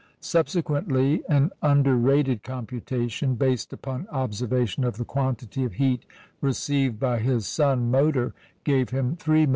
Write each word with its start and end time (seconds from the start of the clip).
Subsequently, 0.19 1.21
an 1.29 1.51
"underrated 1.61 2.41
computation," 2.41 3.35
based 3.35 3.71
upon 3.71 4.07
observation 4.07 4.83
of 4.83 4.97
the 4.97 5.05
quantity 5.05 5.63
of 5.63 5.73
heat 5.73 6.07
received 6.41 6.99
by 6.99 7.19
his 7.19 7.45
"sun 7.45 7.91
motor," 7.91 8.33
gave 8.63 8.89
him 8.89 9.15
3,000,000°. 9.17 9.49